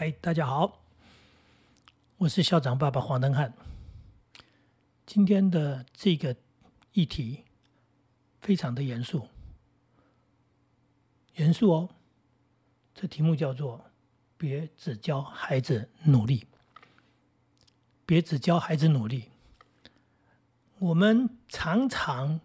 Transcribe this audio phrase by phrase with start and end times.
[0.00, 0.84] 嗨，大家好，
[2.18, 3.52] 我是校长爸爸黄登汉。
[5.04, 6.36] 今天的这个
[6.92, 7.42] 议题
[8.40, 9.26] 非常的严肃，
[11.34, 11.88] 严肃哦。
[12.94, 13.86] 这题目叫做
[14.38, 16.46] “别只教孩子努力”，
[18.06, 19.24] 别只教孩子努力。
[20.78, 22.38] 我们常常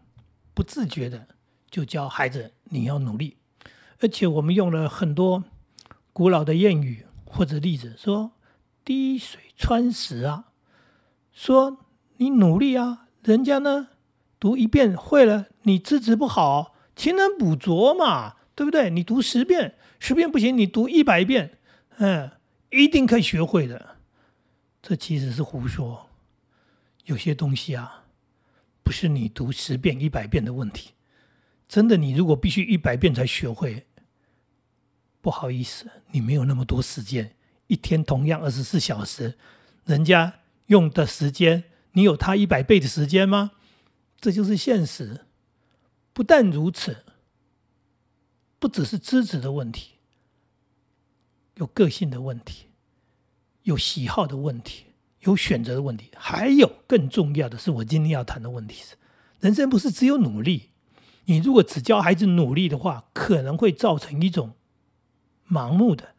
[0.55, 1.27] 不自觉的
[1.69, 3.37] 就教孩子你要努力，
[3.99, 5.43] 而且我们用了很多
[6.11, 7.05] 古老的谚语。
[7.33, 8.33] 或者例子说
[8.85, 10.51] “滴水穿石”啊，
[11.31, 11.79] 说
[12.17, 13.89] 你努力啊，人家呢
[14.39, 18.89] 读一遍会了，你资质不好，勤能补拙嘛，对不对？
[18.91, 21.57] 你读十遍，十遍不行，你读一百遍，
[21.97, 22.29] 嗯，
[22.69, 23.97] 一定可以学会的。
[24.81, 26.09] 这其实是胡说。
[27.05, 28.05] 有些东西啊，
[28.83, 30.91] 不是你读十遍、一百遍的问题。
[31.67, 33.87] 真的，你如果必须一百遍才学会。
[35.23, 37.33] 不好意思，你没有那么多时间。
[37.67, 39.37] 一天同样二十四小时，
[39.85, 43.51] 人家用的时间，你有他一百倍的时间吗？
[44.19, 45.21] 这就是现实。
[46.11, 47.05] 不但如此，
[48.59, 49.93] 不只是资质的问题，
[51.55, 52.65] 有个性的问题，
[53.61, 54.87] 有喜好的问题，
[55.21, 58.97] 有选择的问题，还有更重要的是，我今天要谈的问题是：
[59.39, 60.71] 人生不是只有努力。
[61.23, 64.51] 你如果只教孩子努力的话，可能会造成一种。
[65.49, 66.15] 盲目的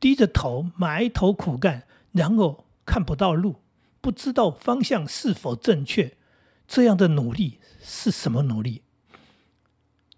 [0.00, 3.62] 低着头埋头苦干，然后看不到路，
[4.00, 6.16] 不知道方向是否正确，
[6.66, 8.82] 这样的努力是什么努力？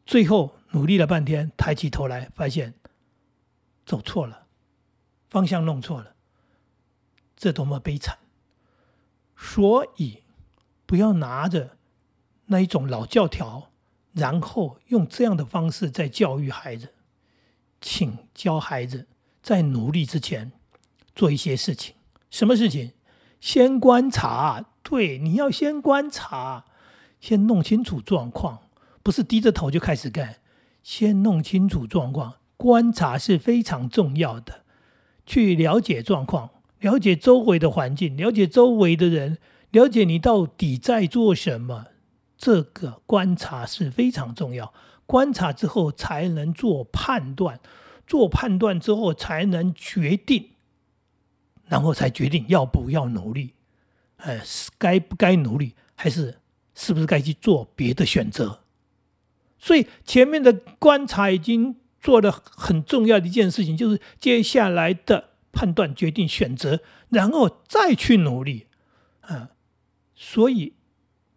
[0.04, 2.74] 最后努力了半天，抬起头来发现
[3.86, 4.46] 走错了，
[5.28, 6.14] 方向弄错了，
[7.36, 8.18] 这多么悲惨！
[9.36, 10.22] 所以
[10.84, 11.76] 不要拿着
[12.46, 13.70] 那一种老教条，
[14.12, 16.92] 然后用这样的方式在教育孩子。
[17.80, 19.06] 请教孩子
[19.42, 20.52] 在努力之前
[21.14, 21.94] 做一些事情。
[22.30, 22.92] 什么事情？
[23.40, 24.66] 先观察。
[24.82, 26.64] 对，你要先观察，
[27.20, 28.62] 先弄清楚状况，
[29.02, 30.36] 不是低着头就开始干。
[30.82, 34.64] 先弄清楚状况，观察是非常重要的。
[35.26, 39.38] 去了解状况，了解周围的环境，了解周围的人，
[39.70, 41.86] 了解你到底在做什么。
[42.36, 44.72] 这个观察是非常重要。
[45.10, 47.58] 观察之后才能做判断，
[48.06, 50.50] 做判断之后才能决定，
[51.66, 53.54] 然后才决定要不要努力，
[54.18, 54.40] 哎，
[54.78, 56.38] 该不该努力，还是
[56.76, 58.60] 是不是该去做别的选择？
[59.58, 66.78] 所以前面的观察已经做了很重要的一件事情，就是接下来的判断、决定、选择，
[67.08, 68.68] 然后再去努力，
[69.22, 69.50] 啊，
[70.14, 70.74] 所以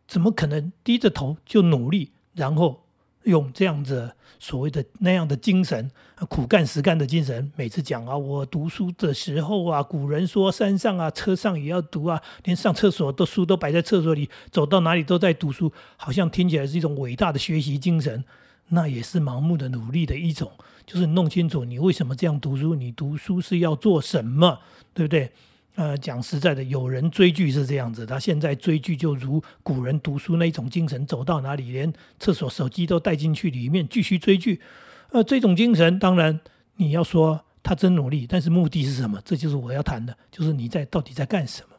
[0.07, 2.83] 怎么可能低着头就努力，然后？
[3.23, 5.89] 用这样子所谓的那样的精神，
[6.29, 18.23] 苦干实干的精神，每次讲啊，我读书的时候啊，古人说山上啊，车上也要读啊，连上厕所的书都摆在厕所里，走到哪里都在读书，好像听起来是一种伟大的学习精神，
[18.69, 20.51] 那也是盲目的努力的一种，
[20.85, 24.59] 就是弄清楚你为什么这样读书，你读书是要做什么，
[24.94, 25.31] 对不对？
[25.75, 34.61] 呃，讲实在的，有人追剧是这样子，他现在追剧就如古人读书那种精神，走到哪里连厕所手机都带进去里面继续追剧。
[35.09, 36.39] 呃，这种精神当然
[36.75, 39.19] 你要说他真努力，但是目的是什么？
[39.25, 41.69] 这就是我要谈的，就是你在到底在干什么。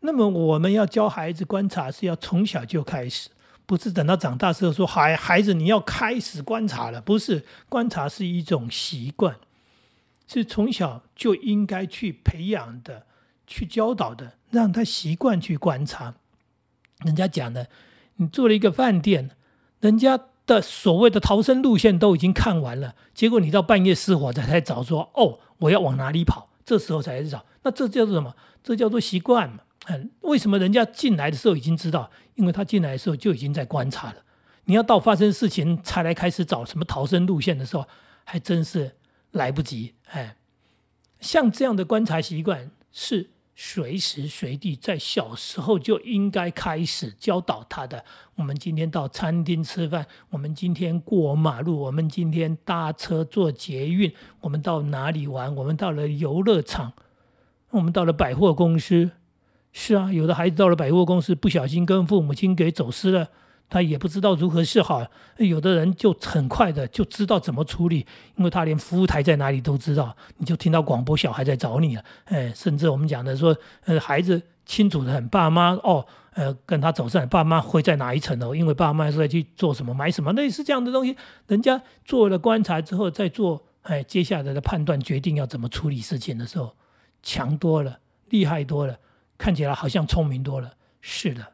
[0.00, 3.28] 那么我们要教孩子观察，是要从小就开始，
[3.66, 9.36] 不是等到长大之后说孩孩子你要开始观察了，不是观察是一种习惯。
[10.32, 13.06] 是从小就应该去培养的，
[13.46, 16.14] 去教导的，让他习惯去观察。
[17.04, 17.68] 人家讲的，
[18.16, 19.30] 你做了一个饭店，
[19.80, 26.50] 人家的所谓的逃生路线都已经看完了，结果你到半夜失火才才找，说哦，我要往哪里跑？
[26.64, 28.36] 这时候才找，那这叫做什么？
[28.62, 29.60] 这叫做习惯嘛。
[29.86, 32.08] 嗯，为什么人家进来的时候已经知道？
[32.36, 34.16] 因为他进来的时候就已经在观察了。
[34.66, 37.88] 你要到发生事情才来开始找什么逃生路线的时候，
[38.22, 38.92] 还真是。
[39.32, 40.36] 来不及，哎，
[41.20, 48.04] 像这样的观察习惯是随时随地在小时候就应该开始教导他的。
[48.36, 55.54] 我们今天到餐厅吃饭，我们今天过马路，我们今天搭车坐捷运，我们到哪里玩？
[55.54, 56.94] 我们到了游乐场，
[57.70, 59.10] 我们到了百货公司。
[59.72, 63.28] 是啊，有的孩子到了百货公司，不小心跟父母亲给走失了。
[63.70, 65.06] 他也不知道如何是好，
[65.38, 68.04] 有的人就很快的就知道怎么处理，
[68.36, 86.74] 因为他连服务台在哪里都知道，你就听到广播小孩在找你了，哎，甚至我们讲的说，呃，孩子清楚的很，爸妈哦，呃，跟他走上，爸妈会在哪一层楼，因为爸妈是在去做什么买什么，类似这样的东西，人家做了观察之后再做哎，接下来的判断决定要怎么处理事情的时候，
[87.22, 88.98] 强多了，厉害多了，
[89.38, 90.72] 看起来好像聪明多了。
[91.00, 91.52] 是的，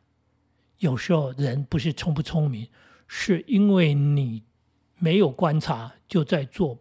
[0.78, 2.68] 有时候人不是聪不聪明，
[3.06, 4.42] 是因为你
[4.98, 6.78] 没有观察就在做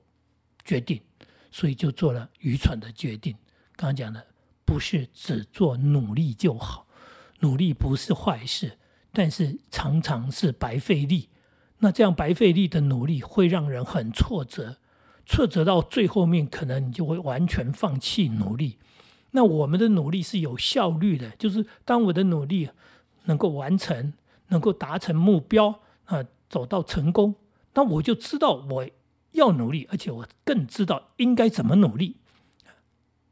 [0.63, 1.01] 决定，
[1.51, 3.33] 所以就做了愚蠢的决定。
[3.75, 4.25] 刚刚讲的
[4.65, 6.87] 不是只做努力就好，
[7.39, 8.77] 努力不是坏事，
[9.11, 11.29] 但是常常是白费力。
[11.79, 14.77] 那这样白费力的努力会让人很挫折。
[15.25, 18.77] 挫折到最后面，可能你就会完全放弃努力。
[19.31, 22.69] 那我们的努力是有效率的，就是当我的努力
[23.25, 24.13] 能够完成，
[24.47, 27.35] 能够达成目标啊，走到成功，
[27.73, 28.87] 那我就知道我
[29.31, 32.17] 要努力，而且我更知道应该怎么努力，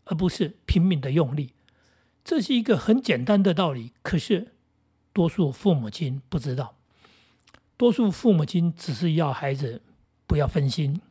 [0.06, 1.54] 而不是拼命的用力。
[2.24, 4.54] 这是一个很简单的道理，可是
[5.12, 6.76] 多数父母亲不知道，
[7.78, 9.82] 多数父母亲只是要孩子
[10.26, 11.02] 不要分心。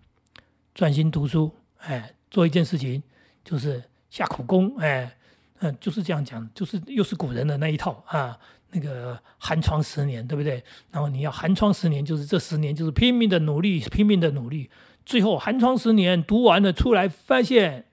[0.75, 3.03] 专心读书，哎，做一件事情
[3.45, 5.19] 就是下苦功，哎，
[5.59, 8.39] 嗯，就是这样讲，就是又是古人的那一套啊，
[8.73, 10.63] 那个寒窗十年，对不对？
[10.91, 14.71] 然后你要寒窗十年，就是这十年就是拼命的努力，拼命的努力，
[15.05, 17.87] 最后寒窗十年读完了出来，发现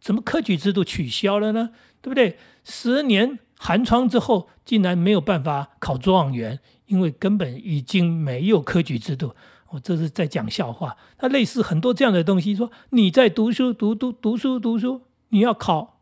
[0.00, 1.70] 怎么科举制度取消了呢？
[2.02, 2.38] 对不对？
[2.64, 9.34] 十年寒窗之后，竟然没有办法考状元，因为根本已经没有科举制度。
[9.68, 12.56] 我这是在讲笑话，那类似很多这样的东西。
[12.56, 16.00] 说你在读书，读读读书，读书，你要考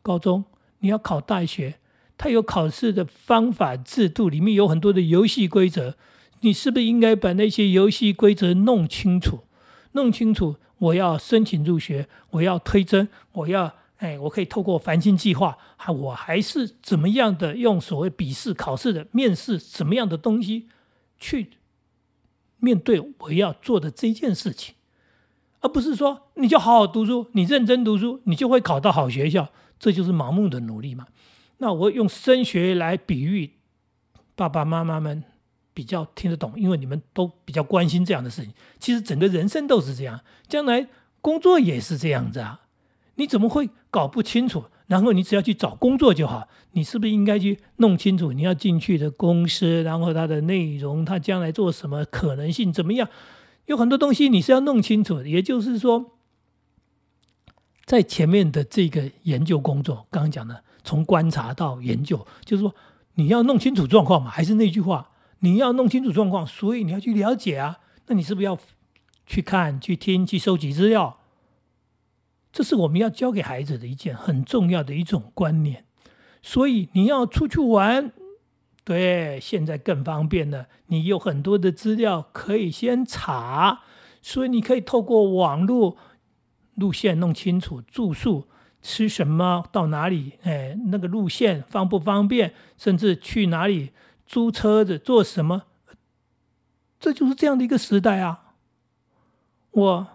[0.00, 0.44] 高中，
[0.78, 1.78] 你要考大学，
[2.22, 5.96] 它有考试的方法制度，里面有很多的游戏规则。
[6.42, 9.40] 你是不是应该把那些游戏规则弄清楚？
[9.94, 15.58] 弄清楚，我要申请入学，我要推甄，我要哎，我可以透过繁星计划，
[15.88, 20.68] 我还是怎么样的用所谓笔试考试的面试什么样的东西
[21.18, 21.50] 去？
[22.58, 24.76] 面对我要做的这件事情，
[25.58, 29.48] 而不是说你就好好读书，你认真读书，你就会考到好学校，
[29.80, 31.08] 这就是盲目的努力嘛。
[31.62, 33.52] 那我用升学来比喻，
[34.34, 35.22] 爸爸妈妈们
[35.72, 38.52] 比较听得懂，因为你们都比较关心这样的事情。
[38.80, 40.88] 其实整个人生都是这样，将来
[41.20, 42.62] 工作也是这样子啊。
[43.14, 44.64] 你怎么会搞不清楚？
[44.88, 53.08] 然后你只要去找工作就好，你是不是应该去弄清楚你要进去的公司，然后它的内容，它将来做什么，可能性怎么样？
[53.66, 55.28] 有很多东西你是要弄清楚的。
[55.28, 56.18] 也就是说，
[57.84, 62.74] 在前面的这个研究工作，刚刚讲的，从观察到研究，就是说
[63.14, 64.30] 你要弄清楚状况嘛。
[64.30, 67.80] 还是那句话，你要弄清楚状况，所以你要去了解啊。
[68.06, 68.58] 那你是不是要
[69.26, 71.18] 去看、去听、去收集资料？
[72.52, 75.86] 这是我们要教给孩子的一件很重要的一种观念，
[76.42, 78.12] 所以你要出去玩，
[78.84, 83.80] 对，现在更方便了，你有很多的资料可以先查，
[84.20, 85.96] 所以你可以透过网络
[86.74, 88.48] 路线弄清楚住宿、
[88.82, 93.92] 吃什么、到哪里，哎，那个路线方不方便，甚至去哪里
[94.26, 95.62] 租车子做什么，
[96.98, 98.54] 这就是这样的一个时代啊！
[99.70, 100.06] 我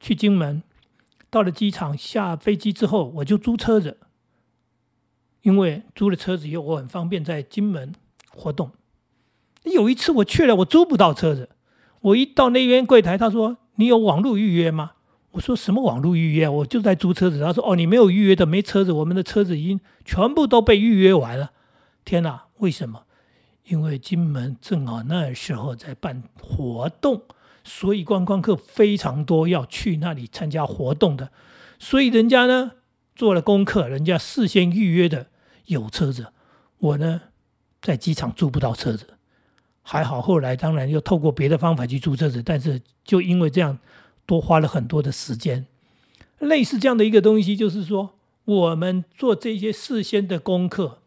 [0.00, 0.62] 去金门。
[1.28, 3.98] 到了机场下飞机之后，我就租车子，
[5.42, 7.92] 因为租了车子以后，我很方便在金门
[8.30, 8.70] 活动。
[9.64, 11.50] 有一次我去了，我租不到车子，
[12.00, 14.92] 我一到那边柜台，他说：“你有网络预约吗？”
[15.36, 16.48] 我说：“什么网络预约？
[16.48, 21.52] 我就在租车子。”他说：“哦，你没有预约的，没车子，我们的车子已经全部都被预约完了。”
[22.06, 23.02] 天哪，为什么？
[23.64, 27.22] 因为金门正好那时候在办活动。
[27.62, 31.32] 所以观光客非常多，要去那里参加活动的，
[31.80, 32.70] 所以人家呢
[33.16, 35.26] 做了功课，人家事先预约的
[35.64, 36.28] 有车子，
[36.78, 37.22] 我呢
[37.82, 39.18] 在机场租不到车子，
[39.82, 43.76] 还好后来当然又透过别的方法去租车子，但是就因为这样
[44.26, 45.66] 多花了很多的时间。
[46.38, 50.98] 类似这样的一个东西，就是说我们做这些事先的功课，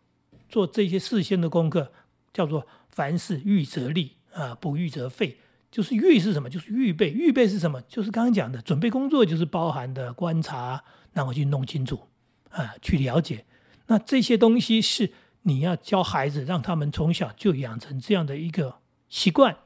[0.49, 1.91] 做这些事先的功课
[2.33, 5.37] 叫做凡事预则立啊，不预则废。
[5.71, 6.49] 就是预是什么？
[6.49, 7.11] 就是预备。
[7.11, 7.79] 预备是什么？
[7.83, 10.83] 就是刚刚讲的准备工作，就是包含的观察，
[11.13, 12.07] 然后去弄清楚，
[12.49, 13.45] 啊，去了解。
[13.85, 15.11] 那这些东西是
[15.43, 18.77] 你要教孩子，让他们从小就养成这样的一个
[19.09, 19.57] 习惯，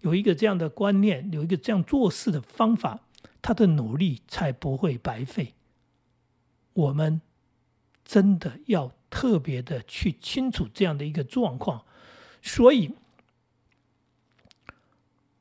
[0.00, 3.00] 有一个这样的观念，有一个这样做事的方法，
[3.42, 5.54] 他的努力才不会白费。
[6.74, 7.20] 我们
[8.04, 11.84] 真的要特别的去清楚这样的一个状况，
[12.42, 12.94] 所以。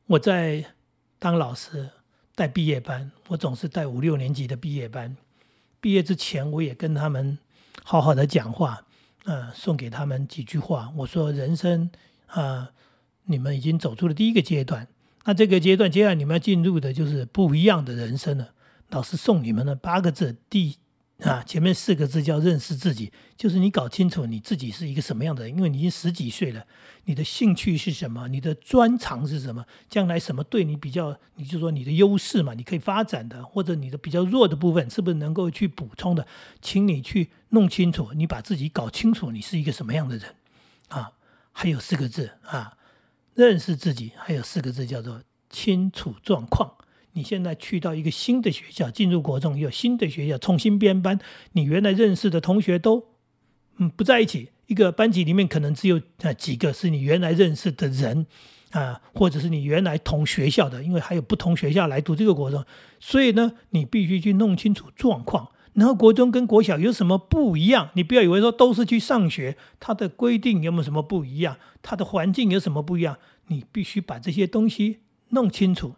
[0.09, 0.73] 我在
[1.19, 1.89] 当老师
[2.33, 5.17] 带毕业班，我总是带五六年级的毕业班。
[5.81, 7.37] 毕业之前，我也跟他们
[7.83, 8.85] 好好的讲话，
[9.25, 10.93] 呃，送给他们几句话。
[10.95, 11.91] 我说：“人生
[12.27, 12.71] 啊，
[13.27, 14.87] 你们已经走出了第一个阶段，
[15.23, 18.53] 那这个阶段，接下来你们要进入的就是不一样的人生了。
[18.89, 20.77] 老师送你们的八个字，第
[21.19, 26.65] 啊前面四个字叫认识自己，就是你搞清楚你自己是一个什么样的人，因为你已经十几岁了，
[27.03, 36.25] 你的兴趣是什么，你的专长是什么，将来什么对你比较，你就说你的优势嘛，你可以发展的，或者你的比较弱的部分是不是能够去补充的，
[36.61, 40.35] 请你去弄清楚，你把自己搞清楚，你是一个什么样的人
[40.87, 41.11] 啊？
[41.51, 42.77] 还有四个字啊。
[43.37, 46.73] 认识自己，还有四个字叫做清楚状况。
[47.13, 51.19] 你现在去到一个新的学校，进入国中，有新的学校，重新编班，
[51.51, 53.05] 你原来认识的同学都
[53.77, 58.25] 嗯不在一起，一个班级里面可能只有啊几个是你原来认识的人
[58.71, 62.65] 啊，或者是你原来同学校的，因为还有不同学校来读这个国中，
[62.99, 65.49] 所以呢，你必须去弄清楚状况。
[65.77, 67.91] 然后国中跟国小有什么不一样？
[67.93, 71.57] 你不要以为说都是去上学，它的规定有没有什么不一样？
[71.83, 73.17] 它的环境有什么不一样？
[73.49, 75.93] 你必须把这些东西弄清楚。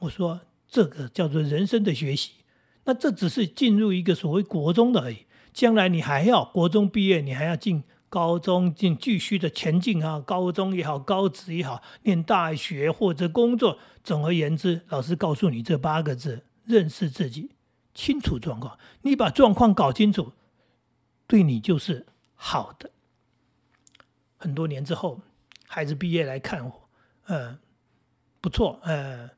[0.00, 2.32] 我说这个叫做人生的学习。
[2.86, 5.18] 那这只是进入一个所谓国中的而已。
[5.52, 13.78] 将来你还要国中毕业，你还要进高中，进继续的前进啊，高中也好，高职也好，念大学或者工作。
[14.02, 17.50] 总而言之，老师告诉你这八个字：认识自己。
[17.94, 20.32] 清楚状况，你把状况搞清楚，
[21.26, 22.90] 对你就是好的。
[24.36, 25.20] 很多年之后，
[25.66, 26.88] 孩子毕业来看我，
[27.26, 27.58] 嗯，
[28.40, 29.30] 不错，呃，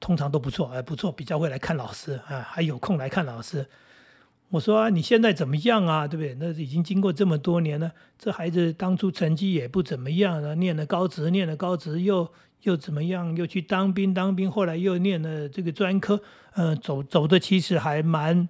[0.00, 3.68] 通常都不错，哎，不错，比较会来看老师啊，还有空来看老师。
[4.50, 6.06] 我说你现在怎么样啊？
[6.06, 6.34] 对不对？
[6.34, 12.32] 那已经经过这么多年了，这孩子当初成绩也不怎么样了，念了高职，念了高职又。
[12.64, 13.34] 又怎么样？
[13.36, 16.20] 又去当兵，当兵后来又念了这个专科，
[16.54, 18.48] 嗯，走走的其实还蛮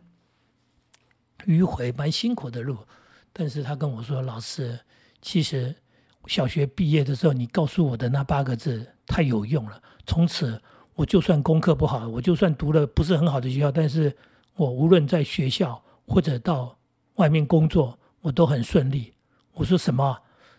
[1.47, 2.78] 迂回、蛮辛苦的路。
[3.33, 4.78] 但是他跟我说：“老师，
[5.21, 5.75] 其实
[6.26, 9.83] 小学毕业的时候，你告诉我的那八个字太有用了。
[10.06, 10.61] 从此，
[10.94, 14.16] 我就算功课不好，我就算读了不是很好的学校，但是
[14.54, 16.78] 我无论在学校或者到
[17.16, 19.12] 外面工作，我都很顺利。”
[19.54, 20.16] 我说：“什么？”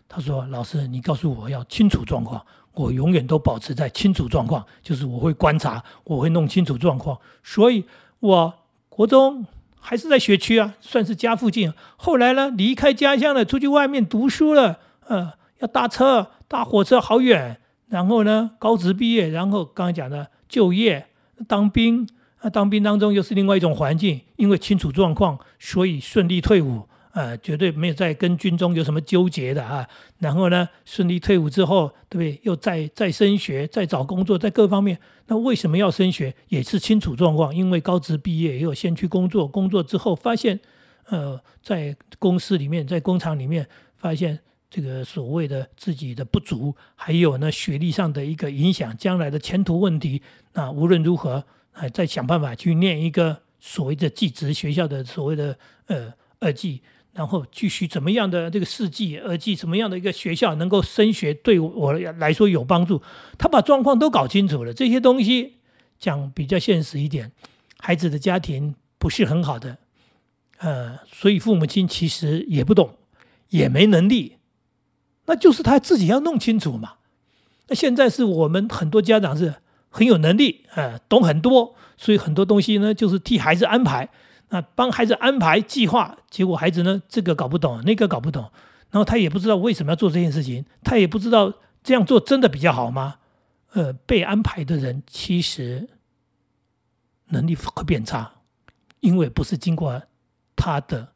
[0.08, 2.44] 他说：“老师，你告诉我要清楚状况。”
[2.76, 7.18] 我永远都保持在清楚状况，就是我会观察，我会弄清楚状况。
[7.42, 7.84] 所以，
[8.20, 8.54] 我
[8.88, 9.46] 国中
[9.80, 11.72] 还是在学区啊，算是家附近。
[11.96, 14.78] 后来呢，离开家乡了，出去外面读书了，
[15.08, 17.58] 呃，要搭车，搭火车好远。
[17.88, 21.06] 然后呢，高职毕业，然后刚刚讲的就业、
[21.46, 22.06] 当兵，
[22.40, 26.88] 啊，当兵当中又是另外一种环境，因为清楚状况，所以顺利退伍。
[27.16, 29.88] 呃，绝对没有在跟军中有什么纠结的啊。
[30.18, 32.38] 然后呢，顺利退伍之后，对不对？
[32.42, 34.98] 又再再升学，再找工作，在各方面。
[35.28, 36.34] 那为什么要升学？
[36.48, 40.60] 也是清楚状况，因为高职毕业，也有先去工作，工作之后发现，
[41.06, 50.20] 呃，在公司里面，在工厂里面，发现这个所谓的自己的不足，还有呢学历上的一个影响，将来的前途问题。
[50.52, 51.42] 那无论如何，
[51.72, 56.82] 还再想办法去念一个所谓的技职学校的所谓的呃二技。
[57.16, 63.00] 然后继续怎么样的这个世纪二季怎么样的一个学校能够升学对我来说有帮助？
[63.38, 65.54] 他把状况都搞清楚了，这些东西
[65.98, 67.32] 讲比较现实一点，
[67.78, 69.78] 孩子的家庭不是很好的，
[70.58, 72.98] 呃，所以父母亲其实也不懂，
[73.48, 74.36] 也没能力，
[75.24, 76.96] 那就是他自己要弄清楚嘛。
[77.68, 79.54] 那现在是我们很多家长是
[79.88, 84.10] 很有能力，呃，懂很多，所以很多东西呢就是替孩子安排。
[84.48, 88.42] 那帮孩子安排计划，结果孩子呢，这个搞不懂，那个搞不懂，
[88.90, 93.18] 然后他也不知道为什么要做这件事情，他也不知道这样做真的比较好吗？
[93.72, 95.88] 呃，被安排的人其实
[97.26, 98.34] 能力会变差，
[99.00, 100.00] 因为不是经过
[100.54, 101.12] 他的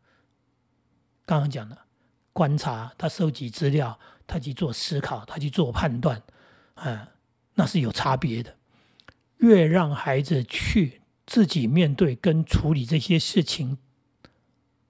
[1.25, 1.79] 刚刚讲的
[2.33, 6.21] 观察，他收集资料，他去做思考，他去做判断，
[6.75, 7.09] 啊，
[7.55, 8.57] 那是有差别的。
[9.39, 11.00] 越让孩子去。
[11.31, 13.79] 自己面对跟处理这些事情，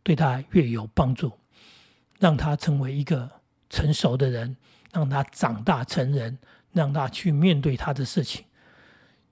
[0.02, 1.30] 对他越有帮助，
[2.18, 3.30] 让他成为一个
[3.68, 4.56] 成熟的人，
[4.90, 6.38] 让他长大成人，
[6.72, 8.46] 让他去面对他的事情。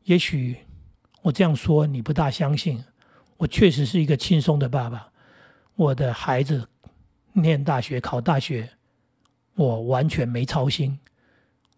[0.05, 0.59] 也许
[1.23, 2.85] 我这样说你不大相信，
[3.39, 5.11] 我确实是一个轻松的爸爸。
[5.77, 6.69] 我的孩子
[7.33, 8.69] 念大学、考大学，
[9.55, 11.01] 我完全没操心。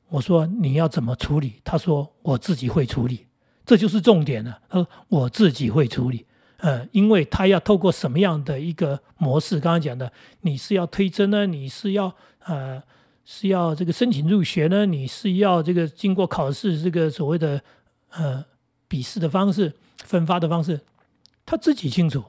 [0.09, 1.61] 我说你要怎么处理？
[1.63, 3.29] 他说我自己会处理。
[3.65, 4.61] 这就是重点了。
[4.69, 6.27] 他说：“我自己会处理，
[6.59, 9.61] 呃，因为他要透过什么样的一个模式？
[9.61, 11.47] 刚刚讲的，你是要推甄呢？
[11.47, 12.15] 你是要
[12.45, 12.83] 呃
[13.25, 14.87] 是要这个申请入学呢？
[14.87, 17.63] 你是要这个经过考试这个所谓的
[18.11, 18.45] 呃
[18.89, 19.73] 笔试的方式、
[20.05, 20.81] 分发的方式？
[21.47, 22.25] 他自己清楚，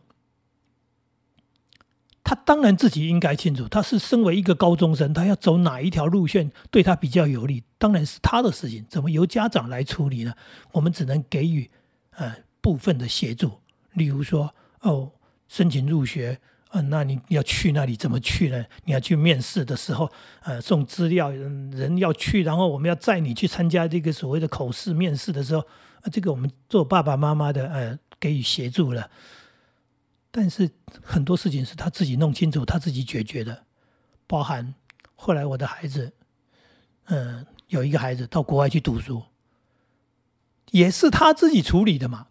[2.32, 10.34] 他当然自己应该清楚，他是身为一个高中生，他要走哪一条路线对他比较有利，当然是他的事情，怎么由家长来处理呢？
[10.72, 11.70] 我们只能给予
[12.12, 13.52] 呃部分的协助，
[13.96, 15.12] 例如说哦，
[15.50, 16.40] 申请入学。
[16.72, 18.64] 嗯，那你要去那里怎么去呢？
[18.86, 20.10] 你要去面试的时候，
[20.44, 25.62] 呃，送资料人要去，然后我们要载你去参加这个所谓的口试面试的时候，
[26.10, 29.10] 这个我们做爸爸妈妈的，呃，给予协助了。
[30.32, 30.70] 但是
[31.04, 33.66] 很多事情是他自己弄清楚，他自己解决的，
[34.26, 34.74] 包含
[35.16, 36.14] 后来我的孩子，
[37.06, 39.24] 嗯，有一个孩子到国外去读书，
[40.72, 42.28] 也是他自己处理的嘛，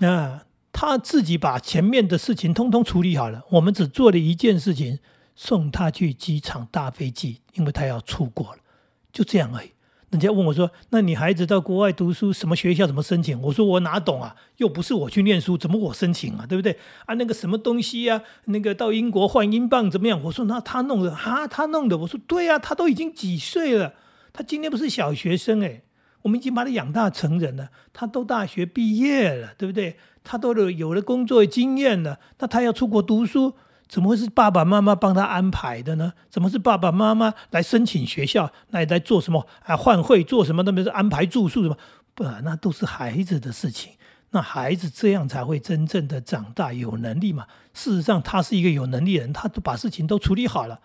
[0.00, 0.46] 啊。
[0.76, 4.98] 他自己把前面的事情通通处理好了，我们只做了一件事情，
[5.36, 8.58] 送他去机场搭飞机，因为他要出国了，
[9.12, 9.70] 就这样而已。
[10.14, 16.46] 人家问我说：“那你孩子到国外读书，什么学校怎么申请？”我说：“我哪懂啊，又不是我去念书，怎么我申请啊？
[16.48, 16.78] 对不对？
[17.06, 23.94] 啊，那个什么东西啊，那个到英国换英镑怎么样？”我说：“那他弄的啊，他弄的。”我说：“对呀，他都已经几岁了？
[24.32, 25.82] 他今天不是小学生哎，
[26.22, 33.54] 我们已经把他养大成人了，他都大学毕业了，对不对？”他都有有了工作经验了，那他要出国读书，
[33.88, 36.12] 怎么会是爸爸妈妈帮他安排的呢？
[36.30, 39.76] 怎么是爸爸妈妈来申请学校，来来做什么啊？
[39.76, 40.62] 换会做什么？
[40.64, 41.76] 那边是安排住宿什么？
[42.14, 43.92] 不，那都是孩子的事情。
[44.30, 47.46] 那孩子这样才会真正的长大有能力嘛？
[47.72, 50.80] 事实上，他是一个有能力人，他都把事情都处理好了。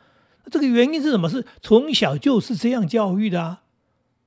[0.51, 1.29] 这个原因是什么？
[1.29, 3.61] 是从小就是这样教育的啊，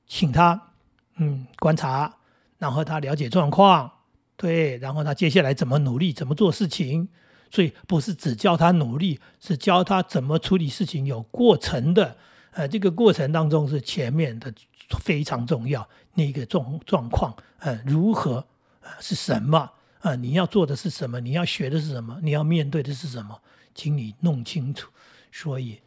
[0.06, 0.70] 请他
[1.16, 2.16] 嗯观察，
[2.58, 3.92] 然后他了解状况。
[4.36, 7.08] 对，然后他接下来怎么努力，怎么做事情，
[7.52, 12.16] 所以不是只教他努力，是教他怎么处理事情，有过程的。
[12.52, 14.52] 呃，这个过程当中是前面的
[15.00, 18.46] 非常重要那个状状况，呃，如何，
[18.80, 19.70] 呃，是什么？
[20.00, 21.20] 啊，你要做的是什么？
[21.20, 22.18] 你要学的是什么？
[22.22, 23.38] 你要面对的是什么？
[23.74, 24.90] 请你弄清楚。
[25.30, 25.78] 所以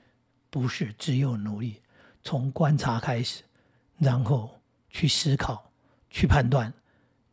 [0.51, 1.81] 不是只有努力，
[2.24, 3.41] 从观察开始，
[3.98, 4.50] 然后
[4.89, 5.72] 去思考，
[6.12, 6.72] 去判断，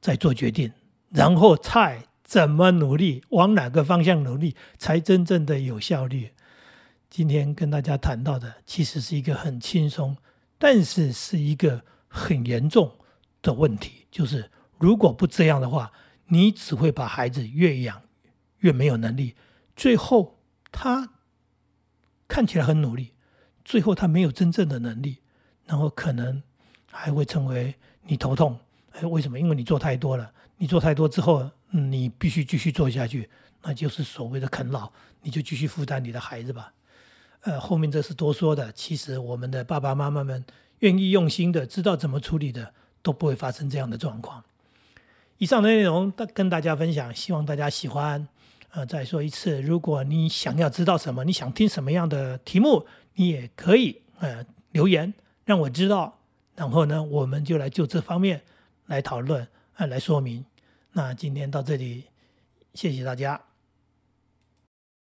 [0.01, 0.73] 再做决定。
[1.11, 6.31] 然后菜怎么努力，往哪个方向努力，才真正的有效率？
[7.11, 10.17] 今天跟大家谈到的，其实是一个很轻松，
[10.59, 12.91] 但是是一个很严重
[13.43, 14.07] 的问题。
[14.11, 15.93] 就是如果不这样的话，
[16.27, 18.03] 你只会把孩子越养
[18.59, 19.35] 越没有能力，
[19.77, 20.39] 最后
[20.71, 21.11] 他
[22.27, 23.13] 看起来很努力，
[23.65, 25.19] 最后他没有真正的能力，
[25.67, 26.43] 然后可能
[26.91, 28.59] 还会成为你头痛。
[28.93, 29.39] 哎，为什么？
[29.39, 30.33] 因为你做太多了。
[30.57, 33.29] 你做太多之后，你必须继续做下去，
[33.63, 34.89] 那就是所谓的啃老，
[35.23, 36.73] 你就继续负担你的孩子吧。
[37.41, 40.45] 呃，后面这是多说的，其实我们的爸爸妈妈们
[40.79, 44.45] 愿意用心的，知道怎么处理的，都不会发生这样的状况。
[45.39, 48.29] 以上的内容跟大家分享，希望大家喜欢。
[48.71, 55.13] 呃，再说一次，如果你想要知道什么，你想听什么样的题目，你也可以呃留言
[55.45, 56.19] 让我知道，
[56.55, 58.43] 然后呢，我们就来就这方面
[58.87, 60.45] 来讨论，呃，来说明。
[60.93, 62.05] 那今天到这里，
[62.75, 63.52] 谢谢大家。